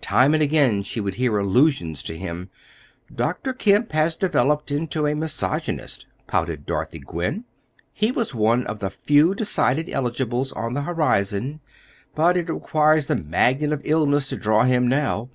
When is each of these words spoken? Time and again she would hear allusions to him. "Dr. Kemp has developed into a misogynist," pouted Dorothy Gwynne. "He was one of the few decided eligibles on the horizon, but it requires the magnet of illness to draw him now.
Time 0.00 0.34
and 0.34 0.42
again 0.42 0.82
she 0.82 0.98
would 1.00 1.14
hear 1.14 1.38
allusions 1.38 2.02
to 2.02 2.18
him. 2.18 2.50
"Dr. 3.14 3.52
Kemp 3.52 3.92
has 3.92 4.16
developed 4.16 4.72
into 4.72 5.06
a 5.06 5.14
misogynist," 5.14 6.06
pouted 6.26 6.66
Dorothy 6.66 6.98
Gwynne. 6.98 7.44
"He 7.92 8.10
was 8.10 8.34
one 8.34 8.66
of 8.66 8.80
the 8.80 8.90
few 8.90 9.32
decided 9.32 9.88
eligibles 9.88 10.50
on 10.50 10.74
the 10.74 10.82
horizon, 10.82 11.60
but 12.16 12.36
it 12.36 12.50
requires 12.50 13.06
the 13.06 13.14
magnet 13.14 13.70
of 13.72 13.80
illness 13.84 14.28
to 14.30 14.36
draw 14.36 14.64
him 14.64 14.88
now. 14.88 15.30